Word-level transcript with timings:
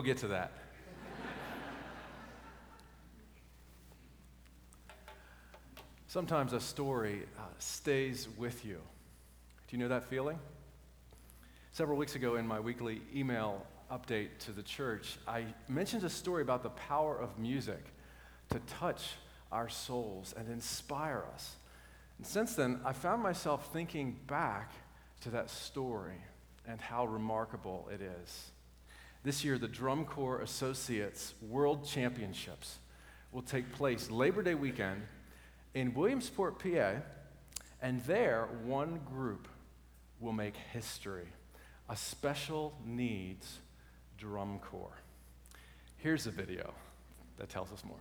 We'll 0.00 0.06
get 0.06 0.16
to 0.20 0.28
that. 0.28 0.52
Sometimes 6.08 6.54
a 6.54 6.60
story 6.60 7.26
uh, 7.38 7.42
stays 7.58 8.26
with 8.38 8.64
you. 8.64 8.76
Do 9.68 9.76
you 9.76 9.78
know 9.78 9.88
that 9.88 10.08
feeling? 10.08 10.38
Several 11.72 11.98
weeks 11.98 12.14
ago, 12.14 12.36
in 12.36 12.46
my 12.46 12.58
weekly 12.58 13.02
email 13.14 13.66
update 13.92 14.28
to 14.46 14.52
the 14.52 14.62
church, 14.62 15.18
I 15.28 15.44
mentioned 15.68 16.02
a 16.04 16.08
story 16.08 16.40
about 16.40 16.62
the 16.62 16.70
power 16.70 17.20
of 17.20 17.38
music 17.38 17.84
to 18.48 18.58
touch 18.80 19.02
our 19.52 19.68
souls 19.68 20.32
and 20.34 20.48
inspire 20.48 21.26
us. 21.34 21.56
And 22.16 22.26
since 22.26 22.54
then, 22.54 22.80
I 22.86 22.94
found 22.94 23.22
myself 23.22 23.70
thinking 23.70 24.18
back 24.26 24.72
to 25.20 25.30
that 25.32 25.50
story 25.50 26.22
and 26.66 26.80
how 26.80 27.04
remarkable 27.04 27.90
it 27.92 28.00
is. 28.00 28.50
This 29.22 29.44
year, 29.44 29.58
the 29.58 29.68
Drum 29.68 30.06
Corps 30.06 30.40
Associates 30.40 31.34
World 31.42 31.86
Championships 31.86 32.78
will 33.32 33.42
take 33.42 33.70
place 33.72 34.10
Labor 34.10 34.42
Day 34.42 34.54
weekend 34.54 35.02
in 35.74 35.92
Williamsport, 35.92 36.58
PA, 36.58 37.02
and 37.82 38.00
there, 38.04 38.48
one 38.64 39.00
group 39.04 39.46
will 40.20 40.32
make 40.32 40.56
history 40.56 41.28
a 41.90 41.96
special 41.96 42.72
needs 42.84 43.58
drum 44.16 44.58
corps. 44.58 44.96
Here's 45.96 46.26
a 46.26 46.30
video 46.30 46.72
that 47.36 47.50
tells 47.50 47.72
us 47.72 47.84
more. 47.84 47.98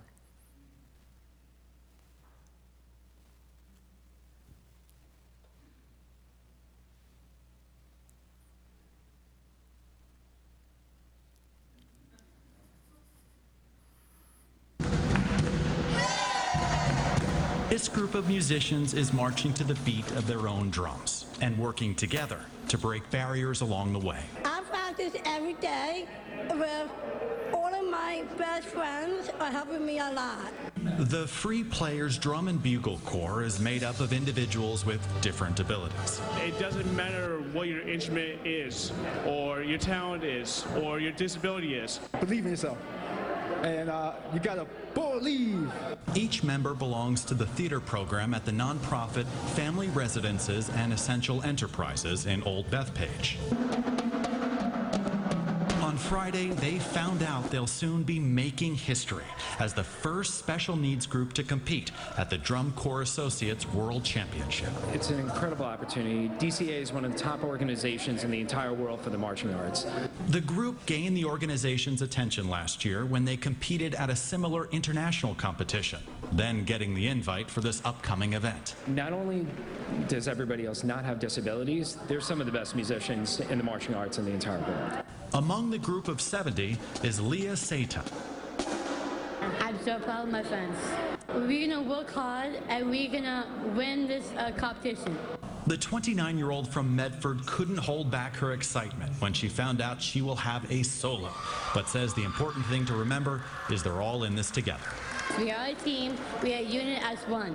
This 17.70 17.88
group 17.88 18.16
of 18.16 18.28
musicians 18.28 18.96
is 18.96 19.14
marching 19.14 19.54
to 19.54 19.64
the 19.64 19.76
beat 19.86 20.10
of 20.14 20.26
their 20.26 20.48
own 20.48 20.72
drums 20.72 21.28
and 21.40 21.56
working 21.56 21.94
together 21.94 22.40
to 22.68 22.80
break 22.80 23.08
barriers 23.12 23.62
along 23.62 23.94
the 23.94 24.00
way. 24.00 24.24
I 24.44 24.62
practice 24.62 25.14
every 25.24 25.54
day 25.54 26.08
with 26.50 26.90
all 27.54 27.72
of 27.72 27.88
my 27.88 28.24
best 28.40 28.70
friends 28.70 29.30
are 29.40 29.52
helping 29.52 29.86
me 29.86 30.00
a 30.00 30.12
lot. 30.14 30.52
The 30.98 31.28
Free 31.28 31.64
Players 31.64 32.18
Drum 32.18 32.48
and 32.48 32.62
Bugle 32.62 32.98
Corps 33.06 33.44
is 33.44 33.60
made 33.60 33.84
up 33.84 34.00
of 34.00 34.14
individuals 34.14 34.84
with 34.84 35.00
different 35.22 35.60
abilities. 35.60 36.20
It 36.38 36.58
doesn't 36.58 36.92
matter 36.96 37.38
what 37.54 37.68
your 37.68 37.88
instrument 37.88 38.48
is, 38.48 38.92
or 39.28 39.62
your 39.62 39.78
talent 39.78 40.24
is, 40.24 40.66
or 40.82 41.00
your 41.00 41.12
disability 41.12 41.76
is. 41.76 42.00
believe 42.20 42.46
in 42.46 42.52
yourself. 42.52 42.80
And 43.64 43.90
uh, 43.90 44.14
you 44.34 44.40
gotta 44.40 44.66
believe. 44.94 45.72
Each 46.16 46.44
member 46.44 46.74
belongs 46.74 47.24
to 47.26 47.34
the 47.34 47.46
theater 47.46 47.80
program 47.80 48.34
at 48.34 48.46
the 48.46 48.52
nonprofit 48.52 49.26
Family 49.56 49.90
Residences 49.90 50.70
and 50.70 50.94
Essential 50.94 51.44
Enterprises 51.44 52.26
in 52.26 52.42
Old 52.44 52.70
Bethpage. 52.72 53.38
On 56.00 56.06
Friday, 56.06 56.48
they 56.52 56.80
found 56.80 57.24
out 57.24 57.52
they'll 57.52 57.68
soon 57.68 58.04
be 58.04 58.20
making 58.20 58.74
history 58.74 59.26
as 59.60 59.74
the 59.74 59.84
first 59.84 60.36
special 60.36 60.78
needs 60.78 61.06
group 61.06 61.34
to 61.34 61.44
compete 61.44 61.92
at 62.18 62.30
the 62.30 62.38
Drum 62.38 62.72
Corps 62.78 63.02
Associates 63.02 63.68
World 63.74 64.06
Championship. 64.06 64.70
It's 64.94 65.10
an 65.10 65.20
incredible 65.20 65.66
opportunity. 65.66 66.30
DCA 66.40 66.82
is 66.82 66.94
one 66.94 67.04
of 67.04 67.12
the 67.12 67.20
top 67.20 67.44
organizations 67.44 68.24
in 68.24 68.32
the 68.32 68.40
entire 68.40 68.74
world 68.74 69.02
for 69.02 69.10
the 69.10 69.18
marching 69.18 69.54
arts. 69.54 69.88
The 70.30 70.40
group 70.40 70.86
gained 70.86 71.18
the 71.18 71.26
organization's 71.26 72.02
attention 72.02 72.50
last 72.50 72.86
year 72.86 73.06
when 73.06 73.26
they 73.26 73.36
competed 73.36 73.94
at 73.96 74.10
a 74.10 74.16
similar 74.16 74.70
international 74.72 75.36
competition, 75.36 76.00
then 76.32 76.64
getting 76.64 76.96
the 76.96 77.08
invite 77.08 77.52
for 77.52 77.60
this 77.60 77.82
upcoming 77.84 78.34
event. 78.34 78.76
Not 78.88 79.12
only 79.12 79.46
does 80.08 80.30
everybody 80.30 80.66
else 80.66 80.86
not 80.86 81.04
have 81.04 81.20
disabilities, 81.20 81.98
they're 82.08 82.22
some 82.22 82.40
of 82.40 82.46
the 82.46 82.54
best 82.54 82.74
musicians 82.74 83.42
in 83.42 83.58
the 83.58 83.66
marching 83.66 83.96
arts 83.96 84.18
in 84.18 84.24
the 84.24 84.32
entire 84.32 84.60
world. 84.60 85.04
Among 85.36 85.70
the 85.70 85.78
group 85.78 86.08
of 86.08 86.20
70 86.20 86.76
is 87.04 87.22
Leah 87.22 87.54
Sata. 87.54 88.04
I'm 89.60 89.78
so 89.86 90.00
proud 90.00 90.26
of 90.26 90.32
my 90.32 90.42
friends. 90.42 90.76
We're 91.36 91.68
gonna 91.68 91.88
work 91.88 92.10
hard 92.10 92.60
and 92.68 92.90
we're 92.90 93.12
gonna 93.12 93.46
win 93.76 94.08
this 94.08 94.32
uh, 94.38 94.52
competition. 94.58 95.16
The 95.68 95.78
29 95.78 96.36
year 96.36 96.50
old 96.50 96.68
from 96.68 96.96
Medford 96.96 97.46
couldn't 97.46 97.78
hold 97.78 98.10
back 98.10 98.36
her 98.38 98.54
excitement 98.54 99.12
when 99.20 99.32
she 99.32 99.48
found 99.48 99.82
out 99.82 100.02
she 100.02 100.24
will 100.24 100.36
have 100.36 100.70
a 100.72 100.82
solo, 100.82 101.30
but 101.76 101.88
says 101.88 102.16
the 102.16 102.24
important 102.24 102.66
thing 102.66 102.84
to 102.88 102.96
remember 102.96 103.44
is 103.70 103.84
they're 103.84 104.02
all 104.02 104.24
in 104.24 104.36
this 104.36 104.50
together. 104.50 104.90
We 105.38 105.52
are 105.52 105.68
a 105.68 105.76
team, 105.76 106.18
we 106.42 106.56
are 106.56 106.58
a 106.58 106.64
unit 106.64 107.04
as 107.04 107.20
one. 107.28 107.54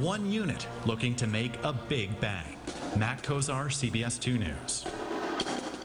One 0.00 0.30
unit 0.30 0.66
looking 0.86 1.14
to 1.16 1.26
make 1.26 1.62
a 1.64 1.74
big 1.74 2.18
bang. 2.18 2.56
Matt 2.96 3.22
Kozar, 3.22 3.66
CBS 3.66 4.18
2 4.18 4.38
News. 4.38 4.86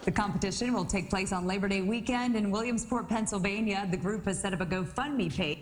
The 0.09 0.15
competition 0.15 0.73
will 0.73 0.85
take 0.85 1.07
place 1.07 1.31
on 1.31 1.45
Labor 1.45 1.67
Day 1.67 1.81
weekend 1.81 2.35
in 2.35 2.49
Williamsport, 2.49 3.07
Pennsylvania. 3.07 3.87
The 3.91 3.97
group 3.97 4.25
has 4.25 4.41
set 4.41 4.55
up 4.55 4.61
a 4.61 4.65
GoFundMe 4.65 5.31
page. 5.31 5.59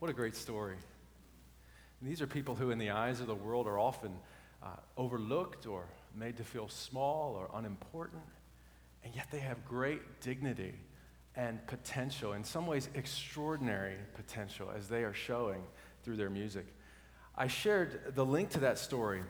What 0.00 0.10
a 0.10 0.12
great 0.12 0.36
story. 0.36 0.76
And 1.98 2.10
these 2.10 2.20
are 2.20 2.26
people 2.26 2.54
who, 2.54 2.70
in 2.70 2.76
the 2.76 2.90
eyes 2.90 3.22
of 3.22 3.26
the 3.26 3.34
world, 3.34 3.66
are 3.66 3.78
often 3.78 4.12
uh, 4.62 4.66
overlooked 4.98 5.66
or 5.66 5.86
made 6.14 6.36
to 6.36 6.44
feel 6.44 6.68
small 6.68 7.32
or 7.36 7.48
unimportant, 7.58 8.20
and 9.02 9.16
yet 9.16 9.28
they 9.30 9.40
have 9.40 9.64
great 9.66 10.20
dignity 10.20 10.74
and 11.36 11.66
potential, 11.68 12.34
in 12.34 12.44
some 12.44 12.66
ways, 12.66 12.90
extraordinary 12.94 13.94
potential, 14.14 14.70
as 14.76 14.88
they 14.88 15.04
are 15.04 15.14
showing 15.14 15.62
through 16.02 16.16
their 16.16 16.28
music. 16.28 16.66
I 17.34 17.46
shared 17.46 18.14
the 18.14 18.26
link 18.26 18.50
to 18.50 18.60
that 18.60 18.78
story 18.78 19.22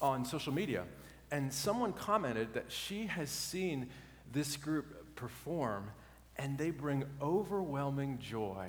on 0.00 0.24
social 0.24 0.52
media, 0.52 0.84
and 1.30 1.52
someone 1.52 1.92
commented 1.92 2.54
that 2.54 2.66
she 2.68 3.06
has 3.06 3.30
seen 3.30 3.88
this 4.32 4.56
group 4.56 5.14
perform, 5.16 5.90
and 6.36 6.56
they 6.58 6.70
bring 6.70 7.04
overwhelming 7.20 8.18
joy 8.18 8.68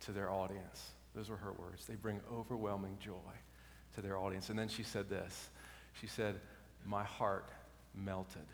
to 0.00 0.12
their 0.12 0.30
audience. 0.30 0.90
Those 1.14 1.28
were 1.28 1.36
her 1.36 1.52
words. 1.52 1.86
They 1.86 1.96
bring 1.96 2.20
overwhelming 2.32 2.98
joy 3.00 3.12
to 3.94 4.00
their 4.00 4.16
audience. 4.16 4.50
And 4.50 4.58
then 4.58 4.68
she 4.68 4.82
said 4.82 5.08
this 5.08 5.50
She 6.00 6.06
said, 6.06 6.40
My 6.86 7.04
heart 7.04 7.48
melted. 7.94 8.46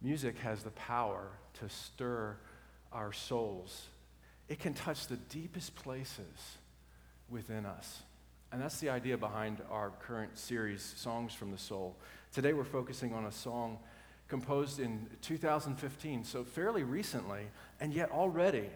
Music 0.00 0.36
has 0.38 0.62
the 0.62 0.70
power 0.70 1.28
to 1.60 1.68
stir 1.68 2.36
our 2.92 3.12
souls, 3.12 3.86
it 4.48 4.58
can 4.58 4.74
touch 4.74 5.06
the 5.06 5.16
deepest 5.16 5.74
places 5.74 6.58
within 7.30 7.64
us. 7.64 8.02
And 8.52 8.60
that's 8.60 8.80
the 8.80 8.90
idea 8.90 9.16
behind 9.16 9.62
our 9.70 9.92
current 10.06 10.36
series, 10.38 10.92
Songs 10.98 11.32
from 11.32 11.50
the 11.50 11.56
Soul. 11.56 11.96
Today 12.34 12.52
we're 12.52 12.64
focusing 12.64 13.14
on 13.14 13.24
a 13.24 13.32
song 13.32 13.78
composed 14.28 14.78
in 14.78 15.06
2015, 15.22 16.22
so 16.22 16.44
fairly 16.44 16.82
recently, 16.82 17.44
and 17.80 17.94
yet 17.94 18.10
already 18.10 18.68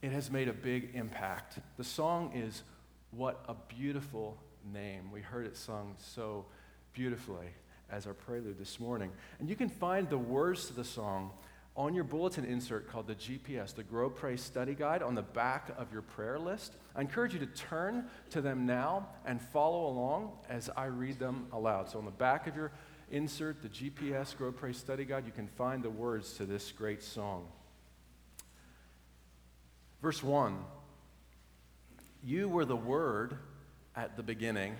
it 0.00 0.12
has 0.12 0.30
made 0.30 0.46
a 0.46 0.52
big 0.52 0.90
impact. 0.94 1.58
The 1.76 1.82
song 1.82 2.30
is 2.36 2.62
What 3.10 3.44
a 3.48 3.54
Beautiful 3.74 4.38
Name. 4.72 5.10
We 5.12 5.22
heard 5.22 5.44
it 5.44 5.56
sung 5.56 5.96
so 5.98 6.44
beautifully 6.92 7.48
as 7.90 8.06
our 8.06 8.14
prelude 8.14 8.60
this 8.60 8.78
morning. 8.78 9.10
And 9.40 9.48
you 9.48 9.56
can 9.56 9.70
find 9.70 10.08
the 10.08 10.18
words 10.18 10.68
to 10.68 10.72
the 10.72 10.84
song 10.84 11.32
on 11.80 11.94
your 11.94 12.04
bulletin 12.04 12.44
insert 12.44 12.86
called 12.86 13.06
the 13.06 13.14
GPS, 13.14 13.74
the 13.74 13.82
Grow 13.82 14.10
Pray 14.10 14.36
Study 14.36 14.74
Guide, 14.74 15.02
on 15.02 15.14
the 15.14 15.22
back 15.22 15.70
of 15.78 15.90
your 15.90 16.02
prayer 16.02 16.38
list. 16.38 16.74
I 16.94 17.00
encourage 17.00 17.32
you 17.32 17.40
to 17.40 17.46
turn 17.46 18.04
to 18.30 18.42
them 18.42 18.66
now 18.66 19.08
and 19.24 19.40
follow 19.40 19.86
along 19.86 20.32
as 20.50 20.68
I 20.76 20.84
read 20.84 21.18
them 21.18 21.46
aloud. 21.54 21.88
So, 21.88 21.98
on 21.98 22.04
the 22.04 22.10
back 22.10 22.46
of 22.46 22.54
your 22.54 22.70
insert, 23.10 23.62
the 23.62 23.70
GPS 23.70 24.36
Grow 24.36 24.52
Pray 24.52 24.74
Study 24.74 25.06
Guide, 25.06 25.24
you 25.24 25.32
can 25.32 25.48
find 25.48 25.82
the 25.82 25.88
words 25.88 26.34
to 26.34 26.44
this 26.44 26.70
great 26.70 27.02
song. 27.02 27.46
Verse 30.02 30.22
1 30.22 30.58
You 32.22 32.50
were 32.50 32.66
the 32.66 32.76
Word 32.76 33.38
at 33.96 34.18
the 34.18 34.22
beginning, 34.22 34.76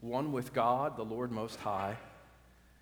one 0.00 0.32
with 0.32 0.52
God, 0.52 0.96
the 0.96 1.04
Lord 1.04 1.30
Most 1.30 1.60
High. 1.60 1.96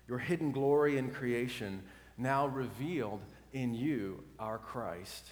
Your 0.07 0.17
hidden 0.17 0.51
glory 0.51 0.97
in 0.97 1.11
creation, 1.11 1.83
now 2.17 2.47
revealed 2.47 3.21
in 3.53 3.73
you, 3.73 4.23
our 4.39 4.57
Christ. 4.57 5.25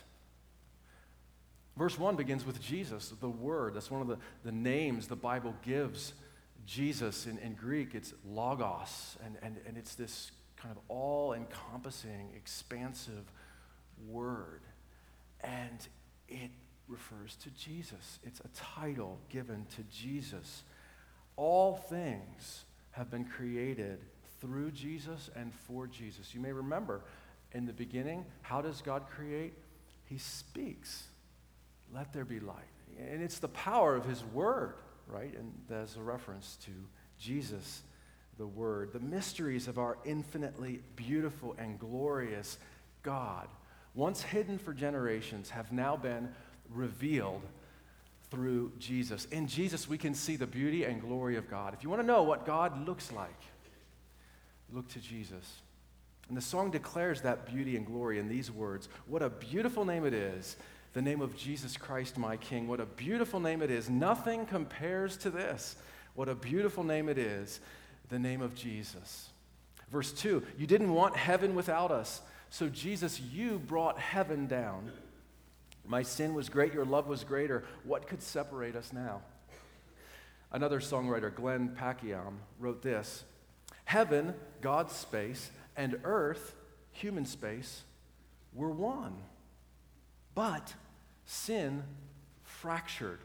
Verse 1.78 1.98
1 1.98 2.16
begins 2.16 2.46
with 2.46 2.62
Jesus, 2.62 3.14
the 3.20 3.30
Word. 3.30 3.74
That's 3.74 3.90
one 3.90 4.02
of 4.02 4.08
the, 4.08 4.18
the 4.44 4.52
names 4.52 5.08
the 5.08 5.16
Bible 5.16 5.56
gives 5.66 6.14
Jesus. 6.66 7.26
In, 7.26 7.38
in 7.40 7.56
Greek, 7.56 7.96
it's 7.96 8.14
logos, 8.26 9.18
and, 9.26 9.38
and, 9.42 9.58
and 9.68 9.78
it's 9.78 9.96
this 9.96 10.32
kind 10.58 10.76
of 10.76 10.82
all 10.88 11.34
encompassing, 11.34 12.30
expansive 12.36 13.32
word. 14.08 14.62
And 15.42 15.88
it 16.28 16.52
refers 16.88 17.36
to 17.38 17.50
Jesus. 17.52 18.20
It's 18.24 18.42
a 18.42 18.80
title 18.80 19.20
given 19.30 19.66
to 19.76 19.84
Jesus. 19.92 20.64
All 21.36 21.76
things 21.76 22.66
have 22.92 23.10
been 23.10 23.26
created 23.26 24.00
through 24.40 24.72
Jesus 24.72 25.30
and 25.36 25.54
for 25.54 25.88
Jesus. 25.88 26.36
You 26.36 26.42
may 26.42 26.52
remember 26.52 27.02
In 27.54 27.66
the 27.66 27.74
beginning, 27.74 28.26
how 28.42 28.62
does 28.62 28.82
God 28.82 29.04
create? 29.10 29.54
He 30.06 30.18
speaks, 30.18 31.04
let 31.94 32.14
there 32.14 32.26
be 32.26 32.40
light. 32.40 32.56
And 33.00 33.22
it's 33.22 33.40
the 33.40 33.48
power 33.50 33.96
of 33.96 34.06
His 34.06 34.24
Word, 34.26 34.76
right? 35.08 35.34
And 35.38 35.54
there's 35.70 35.96
a 35.98 36.02
reference 36.02 36.58
to 36.66 36.72
Jesus, 37.18 37.82
the 38.38 38.48
Word. 38.48 38.94
The 38.94 39.00
mysteries 39.00 39.68
of 39.68 39.78
our 39.78 39.98
infinitely 40.06 40.82
beautiful 40.96 41.56
and 41.58 41.80
glorious 41.80 42.58
God, 43.04 43.48
once 43.96 44.22
hidden 44.22 44.58
for 44.58 44.74
generations, 44.74 45.50
have 45.50 45.72
now 45.72 45.98
been 45.98 46.30
revealed 46.70 47.42
through 48.30 48.72
Jesus. 48.80 49.26
In 49.26 49.46
Jesus, 49.48 49.90
we 49.90 49.98
can 49.98 50.14
see 50.14 50.38
the 50.38 50.48
beauty 50.48 50.86
and 50.86 51.02
glory 51.02 51.36
of 51.36 51.50
God. 51.50 51.74
If 51.74 51.84
you 51.84 51.90
want 51.90 52.02
to 52.02 52.08
know 52.08 52.24
what 52.24 52.46
God 52.46 52.88
looks 52.88 53.12
like, 53.12 53.42
look 54.72 54.88
to 54.90 55.00
Jesus. 55.00 55.62
And 56.28 56.38
the 56.38 56.42
song 56.42 56.72
declares 56.72 57.22
that 57.22 57.46
beauty 57.46 57.76
and 57.76 57.86
glory 57.86 58.20
in 58.20 58.30
these 58.30 58.50
words 58.50 58.88
What 59.08 59.22
a 59.22 59.30
beautiful 59.30 59.86
name 59.86 60.06
it 60.06 60.14
is, 60.14 60.56
the 60.94 61.02
name 61.02 61.22
of 61.22 61.36
Jesus 61.36 61.78
Christ, 61.78 62.18
my 62.18 62.38
King. 62.38 62.68
What 62.68 62.80
a 62.80 62.86
beautiful 62.86 63.40
name 63.40 63.62
it 63.62 63.72
is. 63.72 63.90
Nothing 63.90 64.46
compares 64.46 65.18
to 65.18 65.30
this. 65.30 65.76
What 66.16 66.30
a 66.30 66.36
beautiful 66.36 66.84
name 66.84 67.10
it 67.10 67.18
is, 67.18 67.60
the 68.10 68.20
name 68.20 68.42
of 68.42 68.56
Jesus. 68.56 69.30
Verse 69.90 70.12
2 70.14 70.44
You 70.58 70.68
didn't 70.68 70.94
want 70.94 71.16
heaven 71.16 71.56
without 71.56 71.92
us. 71.92 72.22
So, 72.50 72.68
Jesus, 72.68 73.22
you 73.22 73.60
brought 73.60 73.98
heaven 73.98 74.46
down. 74.46 74.92
My 75.86 76.04
sin 76.04 76.34
was 76.34 76.50
great, 76.50 76.74
your 76.74 76.86
love 76.86 77.08
was 77.08 77.24
greater. 77.24 77.64
What 77.84 78.08
could 78.08 78.22
separate 78.22 78.76
us 78.76 78.92
now? 78.94 79.22
Another 80.52 80.80
songwriter, 80.80 81.34
Glenn 81.34 81.70
Packiam, 81.70 82.36
wrote 82.60 82.82
this 82.82 83.24
Heaven, 83.86 84.34
God's 84.60 84.94
space, 84.94 85.50
and 85.82 85.98
earth, 86.04 86.54
human 86.92 87.26
space, 87.26 87.82
were 88.54 88.70
one. 88.70 89.16
But 90.36 90.76
sin 91.26 91.84
fractured 92.44 93.20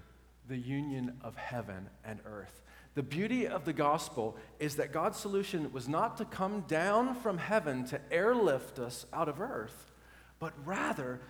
the 0.48 0.56
union 0.56 1.18
of 1.22 1.36
heaven 1.36 1.90
and 2.02 2.18
earth. 2.24 2.62
The 2.94 3.02
beauty 3.02 3.46
of 3.46 3.66
the 3.66 3.74
gospel 3.74 4.38
is 4.58 4.76
that 4.76 4.90
God's 4.90 5.18
solution 5.18 5.70
was 5.70 5.86
not 5.86 6.16
to 6.16 6.24
come 6.24 6.62
down 6.62 7.14
from 7.16 7.36
heaven 7.36 7.84
to 7.88 8.00
airlift 8.10 8.78
us 8.78 9.04
out 9.12 9.28
of 9.28 9.38
earth, 9.38 9.92
but 10.38 10.54
rather 10.64 11.20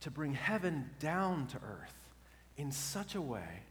to 0.00 0.10
bring 0.10 0.34
heaven 0.34 0.90
down 0.98 1.46
to 1.46 1.56
earth 1.56 2.10
in 2.58 2.70
such 2.70 3.14
a 3.14 3.22
way 3.22 3.62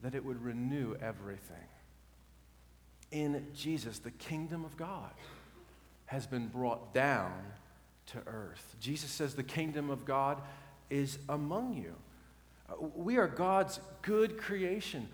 that 0.00 0.14
it 0.14 0.24
would 0.24 0.42
renew 0.42 0.94
everything. 0.94 1.68
In 3.10 3.48
Jesus, 3.54 3.98
the 3.98 4.10
kingdom 4.12 4.64
of 4.64 4.78
God 4.78 5.10
has 6.12 6.26
been 6.26 6.46
brought 6.46 6.92
down 6.92 7.32
to 8.04 8.18
earth. 8.26 8.76
Jesus 8.78 9.10
says 9.10 9.34
the 9.34 9.42
kingdom 9.42 9.88
of 9.88 10.04
God 10.04 10.42
is 10.90 11.18
among 11.26 11.72
you. 11.72 11.94
Uh, 12.68 12.86
we 12.94 13.16
are 13.16 13.26
God's 13.26 13.80
good 14.02 14.36
creation, 14.36 15.08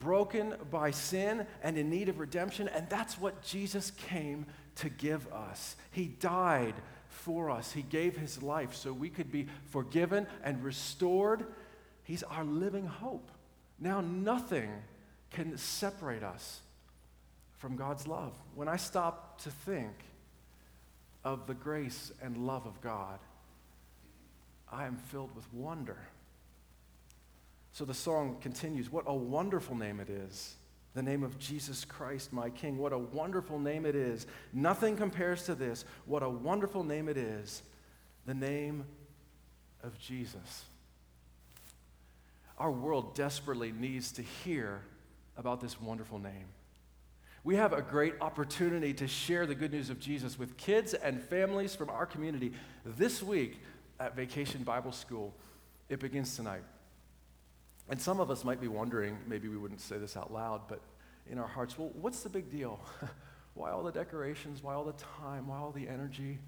broken 0.00 0.54
by 0.68 0.90
sin 0.90 1.46
and 1.62 1.78
in 1.78 1.88
need 1.88 2.08
of 2.08 2.18
redemption, 2.18 2.66
and 2.66 2.88
that's 2.88 3.20
what 3.20 3.40
Jesus 3.44 3.92
came 3.92 4.44
to 4.76 4.88
give 4.88 5.32
us. 5.32 5.76
He 5.92 6.06
died 6.06 6.74
for 7.08 7.48
us, 7.48 7.70
He 7.70 7.82
gave 7.82 8.16
His 8.16 8.42
life 8.42 8.74
so 8.74 8.92
we 8.92 9.10
could 9.10 9.30
be 9.30 9.46
forgiven 9.70 10.26
and 10.42 10.64
restored. 10.64 11.46
He's 12.02 12.24
our 12.24 12.42
living 12.42 12.86
hope. 12.86 13.30
Now, 13.78 14.00
nothing 14.00 14.70
can 15.30 15.56
separate 15.56 16.24
us 16.24 16.62
from 17.58 17.76
God's 17.76 18.08
love. 18.08 18.32
When 18.56 18.66
I 18.66 18.76
stop 18.76 19.40
to 19.42 19.50
think 19.50 19.92
of 21.24 21.46
the 21.46 21.54
grace 21.54 22.12
and 22.22 22.46
love 22.46 22.66
of 22.66 22.80
God, 22.80 23.18
I 24.70 24.86
am 24.86 24.96
filled 24.96 25.34
with 25.34 25.52
wonder. 25.52 25.98
So 27.72 27.84
the 27.84 27.94
song 27.94 28.38
continues 28.40 28.90
What 28.90 29.04
a 29.06 29.14
wonderful 29.14 29.76
name 29.76 30.00
it 30.00 30.08
is! 30.08 30.56
The 30.94 31.02
name 31.02 31.22
of 31.22 31.38
Jesus 31.38 31.86
Christ, 31.86 32.32
my 32.32 32.50
King. 32.50 32.76
What 32.76 32.92
a 32.92 32.98
wonderful 32.98 33.58
name 33.58 33.86
it 33.86 33.94
is. 33.94 34.26
Nothing 34.52 34.96
compares 34.96 35.44
to 35.44 35.54
this. 35.54 35.86
What 36.04 36.22
a 36.22 36.28
wonderful 36.28 36.84
name 36.84 37.08
it 37.08 37.16
is. 37.16 37.62
The 38.26 38.34
name 38.34 38.84
of 39.82 39.98
Jesus. 39.98 40.64
Our 42.58 42.70
world 42.70 43.14
desperately 43.14 43.72
needs 43.72 44.12
to 44.12 44.22
hear 44.22 44.82
about 45.38 45.62
this 45.62 45.80
wonderful 45.80 46.18
name. 46.18 46.46
We 47.44 47.56
have 47.56 47.72
a 47.72 47.82
great 47.82 48.14
opportunity 48.20 48.94
to 48.94 49.08
share 49.08 49.46
the 49.46 49.54
good 49.54 49.72
news 49.72 49.90
of 49.90 49.98
Jesus 49.98 50.38
with 50.38 50.56
kids 50.56 50.94
and 50.94 51.20
families 51.20 51.74
from 51.74 51.90
our 51.90 52.06
community 52.06 52.52
this 52.84 53.20
week 53.20 53.60
at 53.98 54.14
Vacation 54.14 54.62
Bible 54.62 54.92
School. 54.92 55.34
It 55.88 55.98
begins 55.98 56.36
tonight. 56.36 56.62
And 57.88 58.00
some 58.00 58.20
of 58.20 58.30
us 58.30 58.44
might 58.44 58.60
be 58.60 58.68
wondering, 58.68 59.18
maybe 59.26 59.48
we 59.48 59.56
wouldn't 59.56 59.80
say 59.80 59.98
this 59.98 60.16
out 60.16 60.32
loud, 60.32 60.62
but 60.68 60.80
in 61.28 61.38
our 61.38 61.48
hearts, 61.48 61.76
well, 61.76 61.90
what's 61.94 62.20
the 62.20 62.28
big 62.28 62.48
deal? 62.48 62.78
why 63.54 63.72
all 63.72 63.82
the 63.82 63.90
decorations? 63.90 64.62
Why 64.62 64.74
all 64.74 64.84
the 64.84 64.94
time? 65.20 65.48
Why 65.48 65.58
all 65.58 65.72
the 65.72 65.88
energy? 65.88 66.38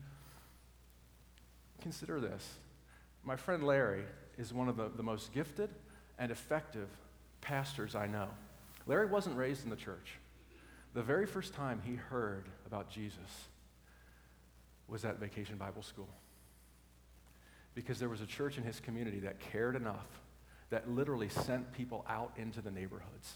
Consider 1.82 2.20
this. 2.20 2.48
My 3.24 3.34
friend 3.34 3.64
Larry 3.64 4.04
is 4.38 4.52
one 4.52 4.68
of 4.68 4.76
the, 4.76 4.90
the 4.96 5.02
most 5.02 5.32
gifted 5.32 5.70
and 6.20 6.30
effective 6.30 6.88
pastors 7.40 7.96
I 7.96 8.06
know. 8.06 8.28
Larry 8.86 9.06
wasn't 9.06 9.36
raised 9.36 9.64
in 9.64 9.70
the 9.70 9.76
church. 9.76 10.18
The 10.94 11.02
very 11.02 11.26
first 11.26 11.54
time 11.54 11.82
he 11.84 11.96
heard 11.96 12.44
about 12.66 12.88
Jesus 12.88 13.18
was 14.86 15.04
at 15.04 15.18
Vacation 15.18 15.56
Bible 15.56 15.82
School. 15.82 16.08
Because 17.74 17.98
there 17.98 18.08
was 18.08 18.20
a 18.20 18.26
church 18.26 18.56
in 18.56 18.62
his 18.62 18.78
community 18.78 19.18
that 19.20 19.40
cared 19.40 19.74
enough 19.74 20.06
that 20.70 20.88
literally 20.88 21.28
sent 21.28 21.72
people 21.72 22.04
out 22.08 22.32
into 22.36 22.60
the 22.60 22.70
neighborhoods. 22.70 23.34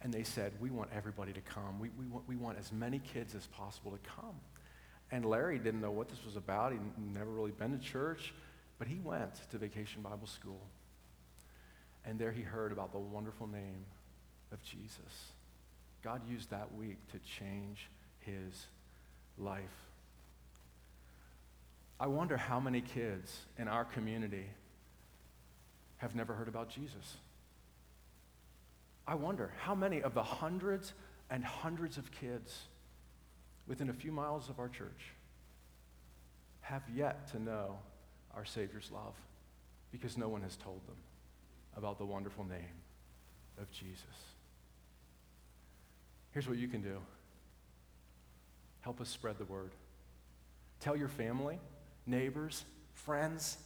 And 0.00 0.12
they 0.12 0.22
said, 0.22 0.52
We 0.58 0.70
want 0.70 0.90
everybody 0.94 1.34
to 1.34 1.40
come. 1.42 1.78
We, 1.78 1.90
we, 1.98 2.06
want, 2.06 2.26
we 2.26 2.36
want 2.36 2.58
as 2.58 2.72
many 2.72 2.98
kids 2.98 3.34
as 3.34 3.46
possible 3.48 3.92
to 3.92 3.98
come. 3.98 4.34
And 5.10 5.26
Larry 5.26 5.58
didn't 5.58 5.82
know 5.82 5.90
what 5.90 6.08
this 6.08 6.24
was 6.24 6.36
about. 6.36 6.72
He'd 6.72 6.80
never 7.14 7.30
really 7.30 7.50
been 7.50 7.78
to 7.78 7.84
church, 7.84 8.32
but 8.78 8.88
he 8.88 8.98
went 9.04 9.34
to 9.50 9.58
Vacation 9.58 10.00
Bible 10.00 10.26
School. 10.26 10.60
And 12.06 12.18
there 12.18 12.32
he 12.32 12.42
heard 12.42 12.72
about 12.72 12.92
the 12.92 12.98
wonderful 12.98 13.46
name 13.46 13.84
of 14.50 14.62
Jesus. 14.62 15.32
God 16.02 16.22
used 16.28 16.50
that 16.50 16.74
week 16.74 16.98
to 17.12 17.18
change 17.18 17.88
his 18.20 18.66
life. 19.38 19.62
I 22.00 22.08
wonder 22.08 22.36
how 22.36 22.58
many 22.58 22.80
kids 22.80 23.46
in 23.58 23.68
our 23.68 23.84
community 23.84 24.46
have 25.98 26.16
never 26.16 26.34
heard 26.34 26.48
about 26.48 26.68
Jesus. 26.68 27.16
I 29.06 29.14
wonder 29.14 29.52
how 29.60 29.74
many 29.74 30.02
of 30.02 30.14
the 30.14 30.22
hundreds 30.22 30.92
and 31.30 31.44
hundreds 31.44 31.98
of 31.98 32.10
kids 32.10 32.62
within 33.68 33.88
a 33.88 33.92
few 33.92 34.10
miles 34.10 34.48
of 34.48 34.58
our 34.58 34.68
church 34.68 35.14
have 36.62 36.82
yet 36.92 37.28
to 37.32 37.40
know 37.40 37.78
our 38.34 38.44
Savior's 38.44 38.90
love 38.92 39.14
because 39.92 40.16
no 40.18 40.28
one 40.28 40.42
has 40.42 40.56
told 40.56 40.84
them 40.86 40.96
about 41.76 41.98
the 41.98 42.04
wonderful 42.04 42.44
name 42.44 42.80
of 43.60 43.70
Jesus. 43.70 44.31
Here's 46.32 46.48
what 46.48 46.58
you 46.58 46.68
can 46.68 46.82
do 46.82 46.98
help 48.80 49.00
us 49.00 49.08
spread 49.08 49.38
the 49.38 49.44
word. 49.44 49.70
Tell 50.80 50.96
your 50.96 51.08
family, 51.08 51.60
neighbors, 52.06 52.64
friends 52.94 53.56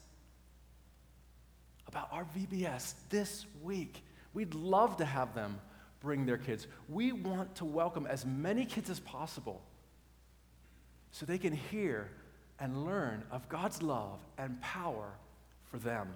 about 1.89 2.09
our 2.13 2.27
VBS 2.37 2.95
this 3.09 3.47
week. 3.63 4.03
We'd 4.35 4.55
love 4.55 4.99
to 4.99 5.05
have 5.05 5.35
them 5.35 5.59
bring 6.01 6.27
their 6.27 6.37
kids. 6.37 6.67
We 6.89 7.13
want 7.13 7.55
to 7.57 7.65
welcome 7.65 8.07
as 8.07 8.27
many 8.27 8.67
kids 8.67 8.91
as 8.91 9.01
possible 9.01 9.63
so 11.11 11.25
they 11.25 11.39
can 11.39 11.55
hear 11.55 12.11
and 12.61 12.85
learn 12.85 13.25
of 13.31 13.49
God's 13.49 13.83
love 13.83 14.19
and 14.37 14.61
power 14.61 15.13
for 15.71 15.79
them. 15.79 16.09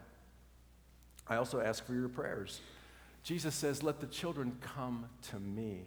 I 1.27 1.37
also 1.37 1.61
ask 1.61 1.87
for 1.87 1.95
your 1.95 2.09
prayers. 2.09 2.61
Jesus 3.23 3.55
says, 3.55 3.83
Let 3.83 4.01
the 4.01 4.07
children 4.07 4.59
come 4.61 5.07
to 5.31 5.39
me. 5.39 5.87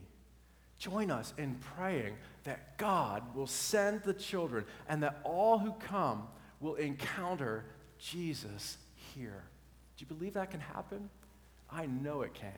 Join 0.83 1.11
us 1.11 1.33
in 1.37 1.55
praying 1.77 2.17
that 2.43 2.77
God 2.77 3.33
will 3.33 3.47
send 3.47 4.03
the 4.03 4.13
children 4.13 4.65
and 4.89 5.01
that 5.01 5.21
all 5.23 5.57
who 5.57 5.71
come 5.71 6.27
will 6.59 6.75
encounter 6.75 7.63
Jesus 7.97 8.75
here. 9.15 9.45
Do 9.95 10.03
you 10.03 10.13
believe 10.13 10.33
that 10.33 10.51
can 10.51 10.59
happen? 10.59 11.09
I 11.71 11.85
know 11.85 12.21
it 12.23 12.33
can. 12.33 12.51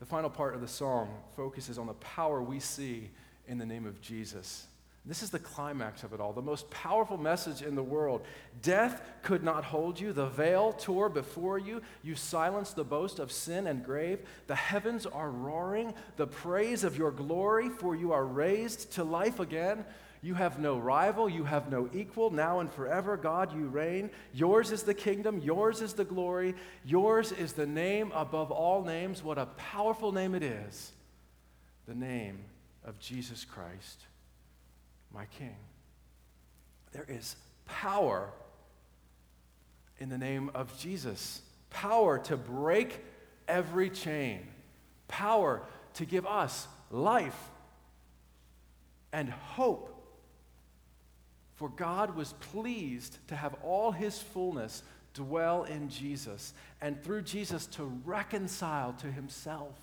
The 0.00 0.06
final 0.06 0.28
part 0.28 0.56
of 0.56 0.60
the 0.60 0.66
song 0.66 1.08
focuses 1.36 1.78
on 1.78 1.86
the 1.86 1.94
power 1.94 2.42
we 2.42 2.58
see 2.58 3.10
in 3.46 3.58
the 3.58 3.66
name 3.66 3.86
of 3.86 4.00
Jesus. 4.00 4.66
This 5.06 5.22
is 5.22 5.28
the 5.28 5.38
climax 5.38 6.02
of 6.02 6.14
it 6.14 6.20
all, 6.20 6.32
the 6.32 6.40
most 6.40 6.70
powerful 6.70 7.18
message 7.18 7.60
in 7.60 7.74
the 7.74 7.82
world. 7.82 8.24
Death 8.62 9.02
could 9.22 9.44
not 9.44 9.62
hold 9.62 10.00
you. 10.00 10.14
The 10.14 10.28
veil 10.28 10.72
tore 10.72 11.10
before 11.10 11.58
you. 11.58 11.82
You 12.02 12.14
silenced 12.14 12.74
the 12.74 12.84
boast 12.84 13.18
of 13.18 13.30
sin 13.30 13.66
and 13.66 13.84
grave. 13.84 14.20
The 14.46 14.54
heavens 14.54 15.04
are 15.04 15.30
roaring 15.30 15.92
the 16.16 16.26
praise 16.26 16.84
of 16.84 16.96
your 16.96 17.10
glory, 17.10 17.68
for 17.68 17.94
you 17.94 18.12
are 18.12 18.24
raised 18.24 18.92
to 18.92 19.04
life 19.04 19.40
again. 19.40 19.84
You 20.22 20.32
have 20.32 20.58
no 20.58 20.78
rival, 20.78 21.28
you 21.28 21.44
have 21.44 21.70
no 21.70 21.90
equal. 21.92 22.30
Now 22.30 22.60
and 22.60 22.72
forever, 22.72 23.18
God, 23.18 23.54
you 23.54 23.66
reign. 23.66 24.08
Yours 24.32 24.72
is 24.72 24.84
the 24.84 24.94
kingdom, 24.94 25.38
yours 25.40 25.82
is 25.82 25.92
the 25.92 26.06
glory, 26.06 26.54
yours 26.82 27.30
is 27.30 27.52
the 27.52 27.66
name 27.66 28.10
above 28.14 28.50
all 28.50 28.82
names. 28.82 29.22
What 29.22 29.36
a 29.36 29.46
powerful 29.58 30.12
name 30.12 30.34
it 30.34 30.42
is 30.42 30.92
the 31.86 31.94
name 31.94 32.38
of 32.86 32.98
Jesus 32.98 33.44
Christ 33.44 34.06
my 35.14 35.26
King. 35.38 35.56
There 36.92 37.06
is 37.08 37.36
power 37.66 38.30
in 39.98 40.08
the 40.08 40.18
name 40.18 40.50
of 40.54 40.76
Jesus 40.78 41.40
power 41.70 42.18
to 42.18 42.36
break 42.36 43.00
every 43.48 43.90
chain, 43.90 44.40
power 45.08 45.62
to 45.94 46.04
give 46.04 46.26
us 46.26 46.66
life 46.90 47.50
and 49.12 49.28
hope. 49.28 49.90
For 51.56 51.68
God 51.68 52.16
was 52.16 52.32
pleased 52.34 53.18
to 53.28 53.36
have 53.36 53.54
all 53.62 53.92
his 53.92 54.18
fullness 54.18 54.82
dwell 55.14 55.62
in 55.64 55.88
Jesus, 55.88 56.54
and 56.80 57.02
through 57.02 57.22
Jesus 57.22 57.66
to 57.66 57.84
reconcile 58.04 58.92
to 58.94 59.06
himself 59.06 59.78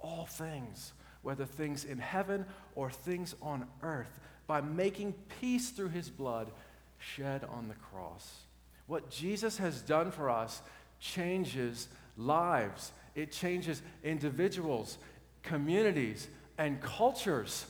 all 0.00 0.26
things 0.26 0.92
whether 1.24 1.44
things 1.44 1.84
in 1.84 1.98
heaven 1.98 2.46
or 2.74 2.90
things 2.90 3.34
on 3.42 3.66
earth, 3.82 4.20
by 4.46 4.60
making 4.60 5.14
peace 5.40 5.70
through 5.70 5.88
his 5.88 6.10
blood 6.10 6.50
shed 6.98 7.42
on 7.44 7.66
the 7.68 7.74
cross. 7.74 8.42
What 8.86 9.10
Jesus 9.10 9.58
has 9.58 9.80
done 9.80 10.10
for 10.10 10.30
us 10.30 10.62
changes 11.00 11.88
lives, 12.16 12.92
it 13.14 13.32
changes 13.32 13.82
individuals, 14.02 14.98
communities, 15.42 16.28
and 16.58 16.80
cultures. 16.80 17.66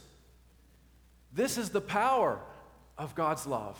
This 1.32 1.56
is 1.56 1.70
the 1.70 1.80
power 1.80 2.40
of 2.98 3.14
God's 3.14 3.46
love. 3.46 3.78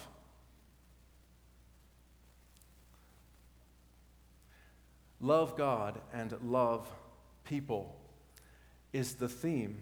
Love 5.21 5.57
God 5.57 6.01
and 6.13 6.35
love 6.43 6.89
people 7.45 7.97
is 8.95 9.15
the 9.15 9.29
theme 9.29 9.77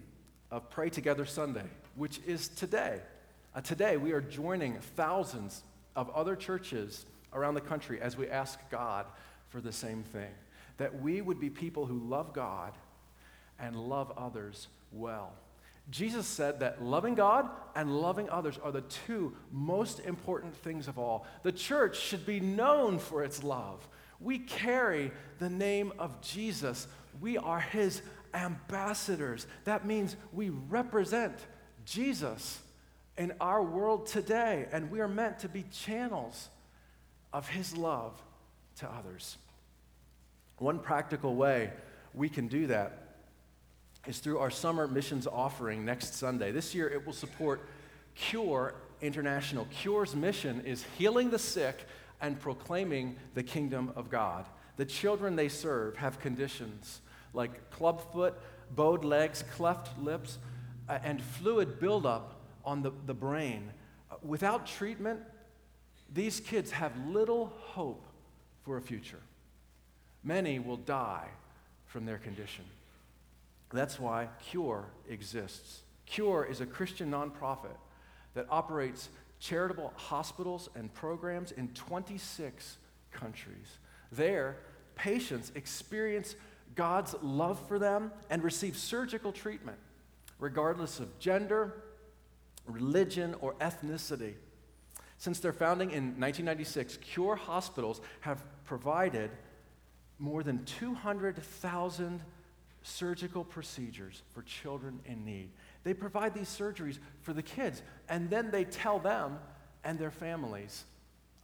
of 0.51 0.71
Pray 0.71 0.89
Together 0.89 1.27
Sunday, 1.27 1.67
which 1.97 2.19
is 2.27 2.49
today. 2.49 2.99
Uh, 3.55 3.61
today, 3.61 3.99
we 3.99 4.13
are 4.13 4.23
joining 4.23 4.79
thousands 4.97 5.63
of 5.95 6.09
other 6.11 6.35
churches 6.35 7.05
around 7.35 7.53
the 7.53 7.61
country 7.61 8.01
as 8.01 8.17
we 8.17 8.27
ask 8.29 8.59
God 8.71 9.05
for 9.51 9.61
the 9.61 9.71
same 9.71 10.03
thing 10.03 10.31
that 10.79 11.03
we 11.03 11.21
would 11.21 11.39
be 11.39 11.51
people 11.51 11.85
who 11.85 11.99
love 11.99 12.33
God 12.33 12.73
and 13.61 13.77
love 13.77 14.11
others 14.17 14.69
well. 14.91 15.35
Jesus 15.91 16.27
said 16.27 16.61
that 16.61 16.83
loving 16.83 17.15
God 17.15 17.51
and 17.77 18.01
loving 18.01 18.31
others 18.31 18.59
are 18.63 18.73
the 18.73 18.81
two 18.81 19.35
most 19.51 20.01
important 20.01 20.57
things 20.57 20.89
of 20.89 20.99
all. 20.99 21.27
The 21.43 21.53
church 21.53 22.01
should 22.01 22.25
be 22.25 22.41
known 22.41 22.99
for 22.99 23.23
its 23.23 23.45
love. 23.45 23.87
We 24.21 24.39
carry 24.39 25.13
the 25.39 25.51
name 25.51 25.93
of 25.99 26.23
Jesus, 26.23 26.87
we 27.21 27.37
are 27.37 27.61
his 27.61 28.01
ambassadors. 28.35 29.47
That 29.65 29.87
means 29.87 30.17
we 30.33 30.51
represent 30.51 31.35
Jesus 31.85 32.61
in 33.17 33.33
our 33.41 33.63
world 33.63 34.07
today, 34.07 34.67
and 34.73 34.91
we 34.91 35.01
are 35.01 35.09
meant 35.09 35.41
to 35.41 35.49
be 35.49 35.65
channels 35.71 36.49
of 37.33 37.49
his 37.49 37.77
love 37.77 38.21
to 38.77 38.91
others. 38.91 39.37
One 40.59 40.79
practical 40.79 41.35
way 41.35 41.73
we 42.15 42.29
can 42.29 42.49
do 42.49 42.69
that 42.69 43.17
is 44.07 44.19
through 44.19 44.39
our 44.39 44.51
summer 44.51 44.87
missions 44.87 45.27
offering 45.27 45.85
next 45.85 46.15
Sunday. 46.15 46.53
This 46.53 46.75
year 46.75 46.89
it 46.89 47.05
will 47.07 47.13
support 47.13 47.69
Cure 48.15 48.75
International. 49.01 49.67
Cure's 49.71 50.15
mission 50.15 50.61
is 50.65 50.85
healing 50.97 51.31
the 51.31 51.39
sick 51.39 51.87
and 52.21 52.39
proclaiming 52.39 53.17
the 53.35 53.43
kingdom 53.43 53.93
of 53.97 54.11
God. 54.11 54.47
The 54.77 54.85
children 54.85 55.37
they 55.37 55.49
serve 55.49 55.97
have 55.97 56.21
conditions 56.21 57.01
like 57.33 57.71
clubfoot, 57.71 58.35
bowed 58.75 59.05
legs, 59.05 59.45
cleft 59.55 59.99
lips, 59.99 60.39
uh, 60.89 60.99
and 61.05 61.23
fluid 61.23 61.79
buildup 61.81 62.41
on 62.65 62.83
the, 62.83 62.93
the 63.07 63.15
brain. 63.15 63.71
Uh, 64.11 64.17
without 64.23 64.67
treatment, 64.67 65.21
these 66.13 66.41
kids 66.41 66.71
have 66.71 66.93
little 67.09 67.53
hope 67.59 68.07
for 68.65 68.77
a 68.77 68.81
future. 68.83 69.21
Many 70.23 70.59
will 70.59 70.77
die 70.77 71.29
from 71.87 72.07
their 72.07 72.19
condition. 72.19 72.65
That's 73.73 73.99
why 73.99 74.29
Cure 74.49 74.87
exists. 75.09 75.81
Cure 76.07 76.47
is 76.49 76.61
a 76.61 76.67
Christian 76.67 77.11
nonprofit 77.11 77.77
that 78.35 78.47
operates 78.51 79.09
charitable 79.41 79.93
hospitals 79.97 80.69
and 80.75 80.93
programs 80.95 81.53
in 81.53 81.69
26 81.69 82.77
countries. 83.11 83.79
There, 84.11 84.57
patients 84.95 85.53
experience 85.55 86.37
God's 86.75 87.15
love 87.23 87.61
for 87.69 87.79
them 87.79 88.13
and 88.31 88.43
receive 88.43 88.77
surgical 88.77 89.33
treatment, 89.33 89.79
regardless 90.39 91.01
of 91.01 91.19
gender, 91.19 91.83
religion, 92.67 93.35
or 93.41 93.55
ethnicity. 93.55 94.35
Since 95.19 95.41
their 95.41 95.53
founding 95.53 95.91
in 95.91 96.19
1996, 96.19 96.97
Cure 96.99 97.37
Hospitals 97.37 98.01
have 98.21 98.43
provided 98.65 99.31
more 100.19 100.43
than 100.43 100.65
200,000 100.65 102.23
surgical 102.83 103.45
procedures 103.45 104.23
for 104.33 104.43
children 104.43 105.01
in 105.05 105.25
need. 105.25 105.51
They 105.85 105.95
provide 105.95 106.35
these 106.35 106.49
surgeries 106.49 106.99
for 107.21 107.33
the 107.33 107.43
kids, 107.43 107.83
and 108.09 108.31
then 108.31 108.51
they 108.51 108.65
tell 108.65 108.99
them 108.99 109.39
and 109.85 109.99
their 109.99 110.11
families 110.11 110.85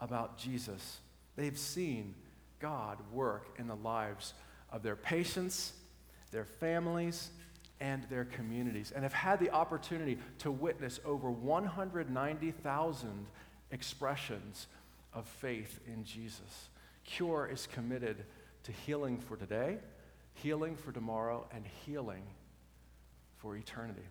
about 0.01 0.39
Jesus. 0.39 0.99
They've 1.37 1.59
seen 1.59 2.15
God 2.61 2.99
work 3.13 3.55
in 3.59 3.69
the 3.69 3.77
lives 3.77 4.35
of 4.71 4.83
their 4.83 4.97
patients, 4.97 5.73
their 6.31 6.45
families, 6.45 7.31
and 7.81 8.05
their 8.11 8.25
communities, 8.25 8.93
and 8.95 9.05
have 9.05 9.13
had 9.13 9.39
the 9.41 9.51
opportunity 9.51 10.19
to 10.39 10.51
witness 10.51 11.01
over 11.05 11.31
190,000 11.31 13.27
expressions 13.71 14.67
of 15.15 15.27
faith 15.27 15.81
in 15.87 16.05
Jesus. 16.05 16.69
Cure 17.05 17.49
is 17.51 17.67
committed 17.67 18.25
to 18.65 18.73
healing 18.73 19.19
for 19.19 19.37
today, 19.37 19.79
healing 20.35 20.77
for 20.77 20.93
tomorrow, 20.93 21.47
and 21.55 21.65
healing 21.87 22.23
for 23.37 23.57
eternity. 23.57 24.03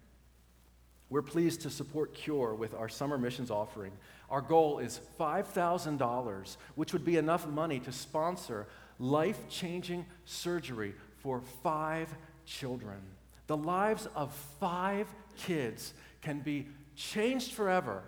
We're 1.09 1.21
pleased 1.21 1.61
to 1.61 1.69
support 1.69 2.13
Cure 2.13 2.53
with 2.53 2.73
our 2.73 2.89
summer 2.89 3.17
missions 3.17 3.49
offering. 3.49 3.93
Our 4.29 4.41
goal 4.41 4.79
is 4.79 4.99
$5,000, 5.19 6.57
which 6.75 6.91
would 6.91 7.05
be 7.05 7.17
enough 7.17 7.47
money 7.47 7.79
to 7.81 7.91
sponsor 7.93 8.67
life 8.99 9.39
changing 9.49 10.05
surgery 10.25 10.93
for 11.17 11.41
five 11.63 12.09
children. 12.45 12.99
The 13.47 13.57
lives 13.57 14.07
of 14.15 14.33
five 14.59 15.07
kids 15.37 15.93
can 16.21 16.39
be 16.39 16.67
changed 16.95 17.53
forever 17.53 18.03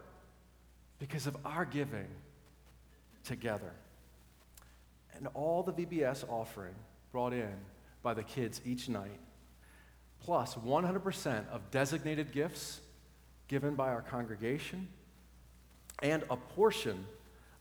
because 1.00 1.28
of 1.28 1.38
our 1.46 1.66
giving 1.66 2.08
together. 3.24 3.72
And 5.16 5.28
all 5.34 5.64
the 5.64 5.72
VBS 5.72 6.28
offering 6.30 6.76
brought 7.12 7.34
in 7.34 7.54
by 8.02 8.14
the 8.14 8.24
kids 8.24 8.62
each 8.66 8.90
night, 8.90 9.20
plus 10.24 10.56
100% 10.56 11.50
of 11.50 11.72
designated 11.72 12.32
gifts 12.32 12.82
given 13.48 13.76
by 13.76 13.90
our 13.90 14.02
congregation, 14.02 14.88
and 16.02 16.24
a 16.30 16.38
portion 16.38 17.06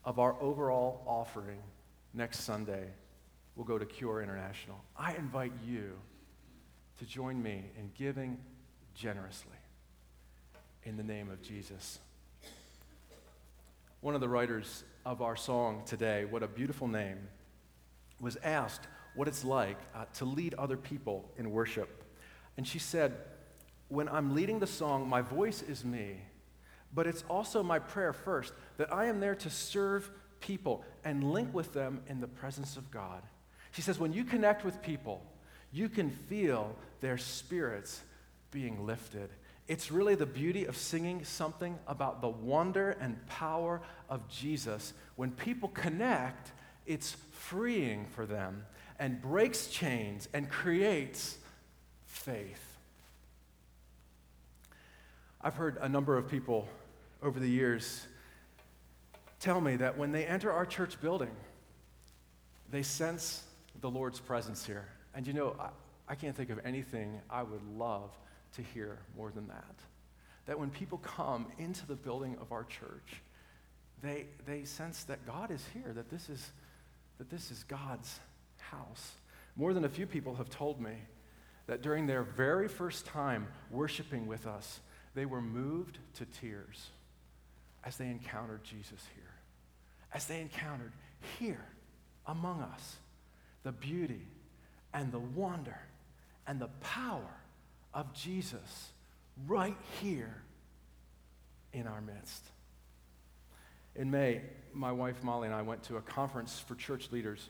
of 0.04 0.18
our 0.18 0.36
overall 0.40 1.02
offering 1.06 1.58
next 2.14 2.40
Sunday 2.40 2.88
will 3.58 3.64
go 3.64 3.76
to 3.76 3.84
Cure 3.84 4.22
International. 4.22 4.80
I 4.96 5.14
invite 5.14 5.52
you 5.66 5.94
to 7.00 7.04
join 7.04 7.42
me 7.42 7.64
in 7.76 7.90
giving 7.98 8.38
generously 8.94 9.56
in 10.84 10.96
the 10.96 11.02
name 11.02 11.28
of 11.28 11.42
Jesus. 11.42 11.98
One 14.00 14.14
of 14.14 14.20
the 14.20 14.28
writers 14.28 14.84
of 15.04 15.20
our 15.22 15.34
song 15.34 15.82
today, 15.84 16.24
What 16.24 16.44
a 16.44 16.46
Beautiful 16.46 16.86
Name, 16.86 17.18
was 18.20 18.36
asked 18.44 18.86
what 19.16 19.26
it's 19.26 19.44
like 19.44 19.78
uh, 19.92 20.04
to 20.14 20.24
lead 20.24 20.54
other 20.54 20.76
people 20.76 21.28
in 21.36 21.50
worship. 21.50 22.04
And 22.56 22.66
she 22.66 22.78
said, 22.78 23.16
When 23.88 24.08
I'm 24.08 24.36
leading 24.36 24.60
the 24.60 24.68
song, 24.68 25.08
my 25.08 25.20
voice 25.20 25.62
is 25.62 25.84
me, 25.84 26.20
but 26.94 27.08
it's 27.08 27.24
also 27.28 27.64
my 27.64 27.80
prayer 27.80 28.12
first 28.12 28.52
that 28.76 28.92
I 28.92 29.06
am 29.06 29.18
there 29.18 29.34
to 29.34 29.50
serve 29.50 30.12
people 30.38 30.84
and 31.04 31.32
link 31.32 31.52
with 31.52 31.72
them 31.72 32.02
in 32.06 32.20
the 32.20 32.28
presence 32.28 32.76
of 32.76 32.88
God. 32.92 33.24
She 33.72 33.82
says, 33.82 33.98
when 33.98 34.12
you 34.12 34.24
connect 34.24 34.64
with 34.64 34.82
people, 34.82 35.22
you 35.72 35.88
can 35.88 36.10
feel 36.10 36.74
their 37.00 37.18
spirits 37.18 38.00
being 38.50 38.86
lifted. 38.86 39.30
It's 39.66 39.92
really 39.92 40.14
the 40.14 40.26
beauty 40.26 40.64
of 40.64 40.76
singing 40.76 41.24
something 41.24 41.78
about 41.86 42.22
the 42.22 42.28
wonder 42.28 42.96
and 43.00 43.24
power 43.26 43.82
of 44.08 44.26
Jesus. 44.28 44.94
When 45.16 45.30
people 45.30 45.68
connect, 45.68 46.52
it's 46.86 47.16
freeing 47.32 48.06
for 48.06 48.24
them 48.24 48.64
and 48.98 49.20
breaks 49.20 49.68
chains 49.68 50.28
and 50.32 50.48
creates 50.48 51.36
faith. 52.06 52.64
I've 55.40 55.54
heard 55.54 55.76
a 55.80 55.88
number 55.88 56.16
of 56.16 56.28
people 56.28 56.66
over 57.22 57.38
the 57.38 57.48
years 57.48 58.06
tell 59.38 59.60
me 59.60 59.76
that 59.76 59.96
when 59.96 60.10
they 60.10 60.24
enter 60.24 60.50
our 60.50 60.66
church 60.66 61.00
building, 61.00 61.30
they 62.70 62.82
sense 62.82 63.44
the 63.80 63.90
Lord's 63.90 64.20
presence 64.20 64.64
here. 64.64 64.88
And 65.14 65.26
you 65.26 65.32
know, 65.32 65.56
I, 65.58 65.68
I 66.08 66.14
can't 66.14 66.36
think 66.36 66.50
of 66.50 66.60
anything 66.64 67.20
I 67.30 67.42
would 67.42 67.62
love 67.76 68.10
to 68.56 68.62
hear 68.62 68.98
more 69.16 69.30
than 69.30 69.48
that. 69.48 69.74
That 70.46 70.58
when 70.58 70.70
people 70.70 70.98
come 70.98 71.46
into 71.58 71.86
the 71.86 71.94
building 71.94 72.36
of 72.40 72.52
our 72.52 72.64
church, 72.64 73.22
they, 74.02 74.26
they 74.46 74.64
sense 74.64 75.04
that 75.04 75.26
God 75.26 75.50
is 75.50 75.64
here, 75.74 75.92
that 75.92 76.10
this 76.10 76.28
is, 76.30 76.52
that 77.18 77.28
this 77.30 77.50
is 77.50 77.64
God's 77.64 78.18
house. 78.58 79.12
More 79.56 79.74
than 79.74 79.84
a 79.84 79.88
few 79.88 80.06
people 80.06 80.36
have 80.36 80.48
told 80.48 80.80
me 80.80 80.92
that 81.66 81.82
during 81.82 82.06
their 82.06 82.22
very 82.22 82.68
first 82.68 83.04
time 83.06 83.48
worshiping 83.70 84.26
with 84.26 84.46
us, 84.46 84.80
they 85.14 85.26
were 85.26 85.42
moved 85.42 85.98
to 86.14 86.24
tears 86.24 86.90
as 87.84 87.96
they 87.96 88.06
encountered 88.06 88.64
Jesus 88.64 89.02
here, 89.14 89.34
as 90.14 90.26
they 90.26 90.40
encountered 90.40 90.92
here 91.38 91.64
among 92.26 92.62
us 92.62 92.96
the 93.62 93.72
beauty 93.72 94.26
and 94.92 95.12
the 95.12 95.18
wonder 95.18 95.78
and 96.46 96.60
the 96.60 96.68
power 96.80 97.40
of 97.92 98.12
Jesus 98.12 98.90
right 99.46 99.76
here 100.00 100.42
in 101.72 101.86
our 101.86 102.00
midst. 102.00 102.44
In 103.94 104.10
May, 104.10 104.40
my 104.72 104.92
wife 104.92 105.22
Molly 105.22 105.46
and 105.46 105.54
I 105.54 105.62
went 105.62 105.82
to 105.84 105.96
a 105.96 106.00
conference 106.00 106.58
for 106.58 106.74
church 106.74 107.10
leaders. 107.10 107.48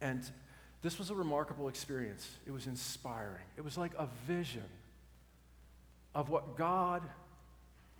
And 0.00 0.22
this 0.82 0.98
was 0.98 1.10
a 1.10 1.14
remarkable 1.14 1.68
experience. 1.68 2.28
It 2.46 2.50
was 2.50 2.66
inspiring. 2.66 3.44
It 3.56 3.64
was 3.64 3.78
like 3.78 3.92
a 3.96 4.08
vision 4.26 4.64
of 6.14 6.28
what 6.28 6.56
God 6.56 7.02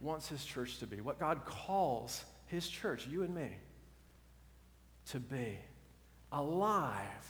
wants 0.01 0.29
His 0.29 0.45
church 0.45 0.79
to 0.79 0.87
be, 0.87 1.01
what 1.01 1.19
God 1.19 1.45
calls 1.45 2.25
His 2.47 2.69
church, 2.69 3.07
you 3.07 3.23
and 3.23 3.35
me, 3.35 3.51
to 5.11 5.21
be 5.21 5.59
alive 6.33 7.23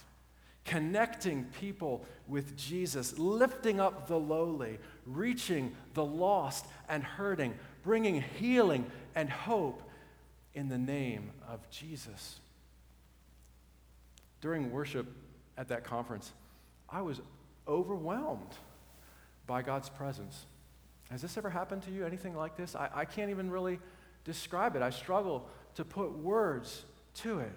connecting 0.64 1.44
people 1.60 2.04
with 2.28 2.56
Jesus, 2.56 3.18
lifting 3.18 3.80
up 3.80 4.06
the 4.06 4.18
lowly, 4.18 4.78
reaching 5.06 5.74
the 5.94 6.04
lost 6.04 6.66
and 6.88 7.02
hurting, 7.02 7.54
bringing 7.82 8.22
healing 8.22 8.86
and 9.14 9.28
hope 9.28 9.82
in 10.54 10.68
the 10.68 10.78
name 10.78 11.30
of 11.48 11.68
Jesus. 11.70 12.38
During 14.40 14.70
worship 14.70 15.06
at 15.56 15.68
that 15.68 15.84
conference, 15.84 16.32
I 16.88 17.02
was 17.02 17.20
overwhelmed 17.66 18.54
by 19.46 19.62
God's 19.62 19.88
presence. 19.88 20.46
Has 21.10 21.22
this 21.22 21.36
ever 21.36 21.50
happened 21.50 21.82
to 21.82 21.90
you? 21.90 22.06
Anything 22.06 22.36
like 22.36 22.56
this? 22.56 22.74
I, 22.74 22.88
I 22.94 23.04
can't 23.04 23.30
even 23.30 23.50
really 23.50 23.78
describe 24.24 24.76
it. 24.76 24.82
I 24.82 24.90
struggle 24.90 25.48
to 25.74 25.84
put 25.84 26.12
words 26.12 26.84
to 27.16 27.40
it. 27.40 27.52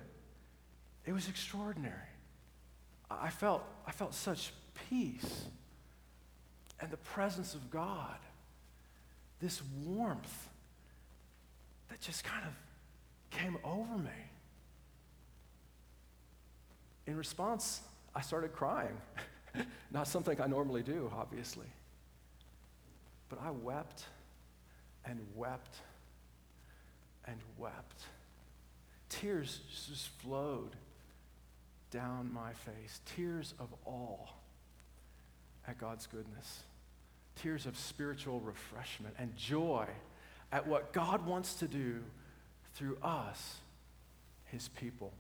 It 1.06 1.14
was 1.14 1.30
extraordinary. 1.30 1.96
I 3.10 3.30
felt, 3.30 3.64
I 3.86 3.92
felt 3.92 4.14
such 4.14 4.52
peace 4.90 5.46
and 6.80 6.92
the 6.92 6.98
presence 6.98 7.54
of 7.54 7.70
God, 7.70 8.18
this 9.40 9.62
warmth 9.86 10.50
that 11.90 12.02
just 12.02 12.24
kind 12.24 12.44
of 12.46 12.54
came 13.38 13.58
over 13.64 13.98
me. 13.98 14.10
In 17.08 17.16
response, 17.16 17.82
I 18.16 18.22
started 18.22 18.54
crying. 18.54 18.98
Not 19.92 20.08
something 20.08 20.42
I 20.42 20.48
normally 20.48 20.82
do, 20.82 21.12
obviously. 21.16 21.68
But 23.30 23.40
I 23.42 23.52
wept 23.52 24.06
and 25.06 25.20
wept 25.36 25.76
and 27.26 27.38
wept. 27.58 28.04
Tears 29.10 29.62
just 29.88 30.08
flowed 30.20 30.76
down 31.96 32.30
my 32.34 32.52
face, 32.52 33.00
tears 33.16 33.54
of 33.58 33.74
awe 33.86 34.28
at 35.66 35.80
God's 35.80 36.08
goodness, 36.08 36.64
tears 37.38 37.66
of 37.66 37.78
spiritual 37.78 38.42
refreshment 38.42 39.16
and 39.18 39.34
joy 39.38 39.88
at 40.52 40.68
what 40.68 40.92
God 40.92 41.26
wants 41.26 41.54
to 41.56 41.70
do 41.70 42.04
through 42.74 42.98
us, 43.02 43.56
his 44.44 44.68
people. 44.68 45.14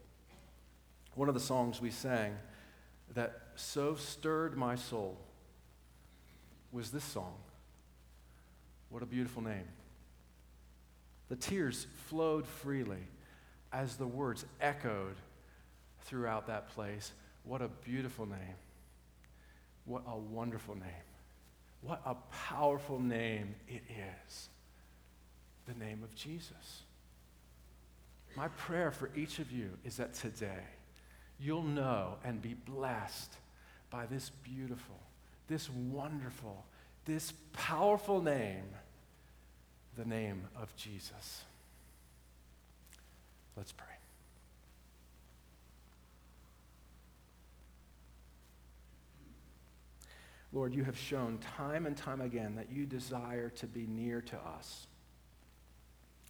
One 1.13 1.29
of 1.29 1.33
the 1.33 1.39
songs 1.39 1.79
we 1.79 1.91
sang 1.91 2.35
that 3.13 3.39
so 3.55 3.95
stirred 3.95 4.57
my 4.57 4.75
soul 4.75 5.17
was 6.73 6.91
this 6.91 7.05
song. 7.05 7.35
What 8.89 9.01
a 9.01 9.05
beautiful 9.05 9.41
name. 9.41 9.67
The 11.29 11.37
tears 11.37 11.87
flowed 12.07 12.45
freely 12.45 13.07
as 13.71 13.95
the 13.95 14.07
words 14.07 14.45
echoed 14.59 15.15
throughout 16.05 16.47
that 16.47 16.69
place. 16.69 17.11
What 17.43 17.61
a 17.61 17.67
beautiful 17.67 18.25
name. 18.25 18.55
What 19.85 20.03
a 20.07 20.17
wonderful 20.17 20.75
name. 20.75 21.05
What 21.81 22.01
a 22.05 22.15
powerful 22.31 22.99
name 22.99 23.55
it 23.67 23.83
is. 24.27 24.49
The 25.67 25.73
name 25.73 26.01
of 26.03 26.15
Jesus. 26.15 26.81
My 28.35 28.47
prayer 28.49 28.91
for 28.91 29.09
each 29.15 29.39
of 29.39 29.51
you 29.51 29.69
is 29.83 29.97
that 29.97 30.13
today 30.13 30.63
you'll 31.39 31.63
know 31.63 32.15
and 32.23 32.41
be 32.41 32.53
blessed 32.53 33.33
by 33.89 34.05
this 34.05 34.31
beautiful, 34.43 34.99
this 35.47 35.69
wonderful, 35.69 36.65
this 37.05 37.33
powerful 37.53 38.21
name, 38.21 38.65
the 39.97 40.05
name 40.05 40.47
of 40.55 40.75
Jesus. 40.75 41.43
Let's 43.55 43.71
pray. 43.71 43.94
Lord, 50.55 50.73
you 50.73 50.85
have 50.85 50.97
shown 50.97 51.37
time 51.57 51.85
and 51.85 51.97
time 51.97 52.21
again 52.21 52.55
that 52.55 52.71
you 52.71 52.85
desire 52.85 53.49
to 53.57 53.67
be 53.67 53.85
near 53.87 54.21
to 54.21 54.37
us. 54.37 54.87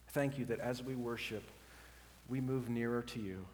Thank 0.08 0.36
you 0.36 0.44
that 0.46 0.58
as 0.58 0.82
we 0.82 0.96
worship, 0.96 1.44
we 2.28 2.40
move 2.40 2.68
nearer 2.68 3.02
to 3.02 3.20
you. 3.20 3.46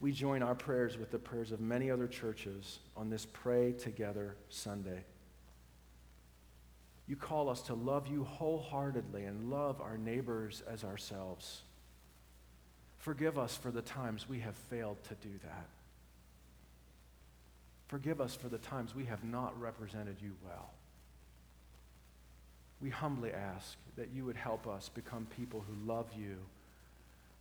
We 0.00 0.10
join 0.10 0.42
our 0.42 0.56
prayers 0.56 0.98
with 0.98 1.12
the 1.12 1.20
prayers 1.20 1.52
of 1.52 1.60
many 1.60 1.88
other 1.88 2.08
churches 2.08 2.80
on 2.96 3.10
this 3.10 3.28
Pray 3.32 3.74
Together 3.74 4.34
Sunday. 4.48 5.04
You 7.06 7.14
call 7.14 7.48
us 7.48 7.62
to 7.62 7.74
love 7.74 8.08
you 8.08 8.24
wholeheartedly 8.24 9.24
and 9.24 9.50
love 9.50 9.80
our 9.80 9.96
neighbors 9.96 10.64
as 10.68 10.82
ourselves. 10.82 11.62
Forgive 12.98 13.38
us 13.38 13.56
for 13.56 13.70
the 13.70 13.82
times 13.82 14.28
we 14.28 14.40
have 14.40 14.56
failed 14.56 14.96
to 15.04 15.14
do 15.14 15.38
that. 15.44 15.68
Forgive 17.92 18.22
us 18.22 18.34
for 18.34 18.48
the 18.48 18.56
times 18.56 18.94
we 18.94 19.04
have 19.04 19.22
not 19.22 19.60
represented 19.60 20.16
you 20.22 20.32
well. 20.46 20.70
We 22.80 22.88
humbly 22.88 23.30
ask 23.30 23.76
that 23.98 24.08
you 24.14 24.24
would 24.24 24.38
help 24.38 24.66
us 24.66 24.88
become 24.88 25.26
people 25.36 25.62
who 25.68 25.86
love 25.86 26.06
you 26.18 26.38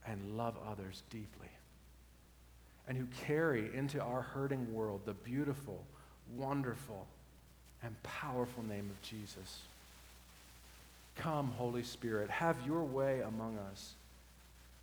and 0.05 0.35
love 0.35 0.55
others 0.69 1.03
deeply, 1.09 1.47
and 2.85 2.97
who 2.97 3.05
carry 3.25 3.73
into 3.73 4.01
our 4.01 4.23
hurting 4.23 4.73
world 4.73 4.99
the 5.05 5.13
beautiful, 5.13 5.85
wonderful, 6.35 7.07
and 7.81 7.95
powerful 8.03 8.63
name 8.63 8.89
of 8.89 9.01
Jesus. 9.09 9.61
Come, 11.15 11.53
Holy 11.57 11.83
Spirit, 11.83 12.29
have 12.29 12.57
your 12.65 12.83
way 12.83 13.21
among 13.21 13.57
us. 13.71 13.93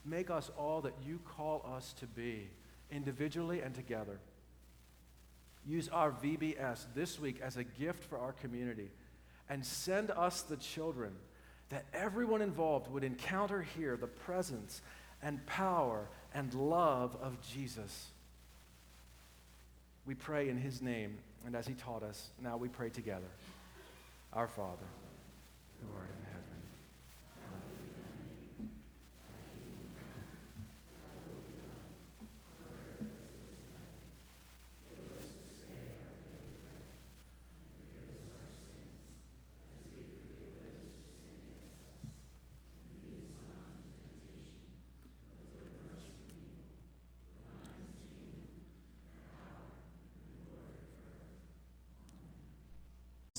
Make 0.06 0.30
us 0.30 0.50
all 0.56 0.80
that 0.80 0.94
you 1.06 1.18
call 1.36 1.70
us 1.76 1.92
to 2.00 2.06
be, 2.06 2.48
individually 2.90 3.60
and 3.60 3.74
together. 3.74 4.18
Use 5.68 5.88
our 5.90 6.10
VBS 6.10 6.86
this 6.94 7.20
week 7.20 7.40
as 7.42 7.58
a 7.58 7.64
gift 7.64 8.02
for 8.04 8.18
our 8.18 8.32
community 8.32 8.90
and 9.50 9.64
send 9.64 10.10
us 10.10 10.40
the 10.42 10.56
children 10.56 11.12
that 11.68 11.84
everyone 11.92 12.40
involved 12.40 12.90
would 12.90 13.04
encounter 13.04 13.60
here 13.76 13.96
the 13.96 14.06
presence 14.06 14.80
and 15.22 15.44
power 15.44 16.08
and 16.34 16.54
love 16.54 17.16
of 17.20 17.36
Jesus. 17.52 18.06
We 20.06 20.14
pray 20.14 20.48
in 20.48 20.56
his 20.56 20.80
name, 20.80 21.18
and 21.44 21.54
as 21.54 21.66
he 21.66 21.74
taught 21.74 22.02
us, 22.02 22.28
now 22.42 22.56
we 22.56 22.68
pray 22.68 22.88
together. 22.88 23.28
Our 24.32 24.48
Father, 24.48 24.86
who 25.82 25.88
art 25.94 26.08
in 26.08 26.27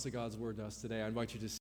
to 0.04 0.12
God's 0.12 0.38
word 0.38 0.58
to 0.58 0.66
us 0.66 0.82
today. 0.82 1.02
I 1.02 1.08
invite 1.08 1.34
you 1.34 1.40
to 1.42 1.50